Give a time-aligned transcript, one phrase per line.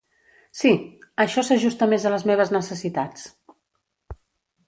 [0.59, 0.69] Sí,
[1.25, 3.27] això s'ajusta més a les meves necessitats.